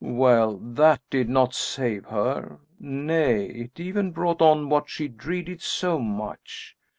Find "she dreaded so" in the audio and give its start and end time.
4.89-5.99